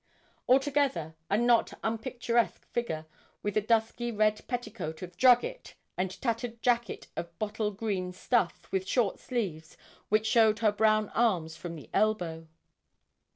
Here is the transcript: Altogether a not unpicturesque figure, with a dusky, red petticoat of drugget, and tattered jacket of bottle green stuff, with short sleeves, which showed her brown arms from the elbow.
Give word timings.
Altogether 0.49 1.13
a 1.29 1.37
not 1.37 1.73
unpicturesque 1.83 2.65
figure, 2.73 3.05
with 3.43 3.55
a 3.55 3.61
dusky, 3.61 4.11
red 4.11 4.41
petticoat 4.47 5.03
of 5.03 5.15
drugget, 5.15 5.75
and 5.95 6.19
tattered 6.19 6.59
jacket 6.63 7.05
of 7.15 7.37
bottle 7.37 7.69
green 7.69 8.11
stuff, 8.11 8.67
with 8.71 8.87
short 8.87 9.19
sleeves, 9.19 9.77
which 10.09 10.25
showed 10.25 10.57
her 10.57 10.71
brown 10.71 11.09
arms 11.09 11.55
from 11.55 11.75
the 11.75 11.87
elbow. 11.93 12.47